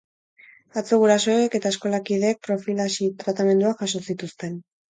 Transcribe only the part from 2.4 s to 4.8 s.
profilaxi tratamenduak jaso zituzten.